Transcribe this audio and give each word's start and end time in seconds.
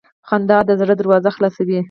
•خندا 0.27 0.57
د 0.67 0.69
زړه 0.81 0.93
دروازه 0.97 1.29
خلاصوي. 1.35 1.77